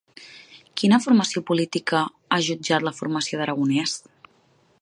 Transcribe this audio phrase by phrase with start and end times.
[0.81, 2.01] Quina formació política
[2.33, 3.99] ha jutjat la formació d'Aragonès?